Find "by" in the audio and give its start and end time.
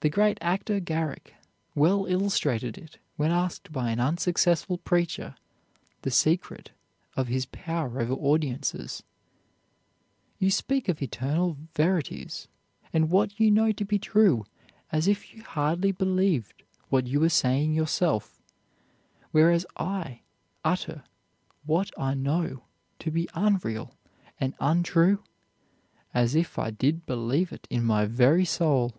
3.72-3.90